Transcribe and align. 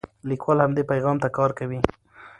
لیکوال 0.29 0.59
همدې 0.63 0.83
پیغام 0.91 1.17
ته 1.23 1.29
کار 1.37 1.51
کوي. 1.59 1.79